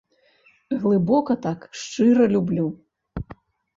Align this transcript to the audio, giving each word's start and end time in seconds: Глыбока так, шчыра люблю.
Глыбока 0.85 1.33
так, 1.45 1.59
шчыра 1.83 2.25
люблю. 2.33 2.67